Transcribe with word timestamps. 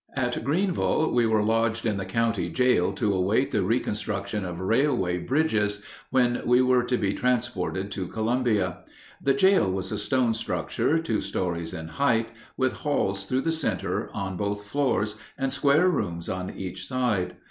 At 0.15 0.43
Greenville 0.43 1.13
we 1.13 1.27
were 1.27 1.43
lodged 1.43 1.85
in 1.85 1.97
the 1.97 2.07
county 2.07 2.49
jail 2.49 2.91
to 2.93 3.13
await 3.13 3.51
the 3.51 3.61
reconstruction 3.61 4.43
of 4.43 4.59
railway 4.59 5.19
bridges, 5.19 5.83
when 6.09 6.41
we 6.43 6.59
were 6.59 6.83
to 6.85 6.97
be 6.97 7.13
transported 7.13 7.91
to 7.91 8.07
Columbia. 8.07 8.79
The 9.23 9.35
jail 9.35 9.71
was 9.71 9.91
a 9.91 9.99
stone 9.99 10.33
structure, 10.33 10.97
two 10.97 11.21
stories 11.21 11.71
in 11.75 11.87
height, 11.87 12.29
with 12.57 12.77
halls 12.77 13.27
through 13.27 13.41
the 13.41 13.51
center 13.51 14.09
on 14.11 14.37
both 14.37 14.65
floors 14.65 15.17
and 15.37 15.53
square 15.53 15.87
rooms 15.87 16.29
on 16.29 16.49
each 16.57 16.87
side. 16.87 17.35